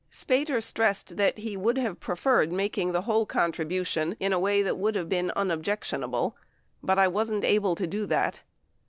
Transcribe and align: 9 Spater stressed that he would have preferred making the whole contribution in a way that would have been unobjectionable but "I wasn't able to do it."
9 0.07 0.07
Spater 0.11 0.63
stressed 0.63 1.15
that 1.17 1.37
he 1.37 1.55
would 1.55 1.77
have 1.77 1.99
preferred 1.99 2.51
making 2.51 2.91
the 2.91 3.03
whole 3.03 3.23
contribution 3.27 4.15
in 4.19 4.33
a 4.33 4.39
way 4.39 4.63
that 4.63 4.79
would 4.79 4.95
have 4.95 5.07
been 5.09 5.29
unobjectionable 5.35 6.35
but 6.81 6.97
"I 6.97 7.07
wasn't 7.07 7.43
able 7.45 7.75
to 7.75 7.85
do 7.85 8.07
it." 8.09 8.41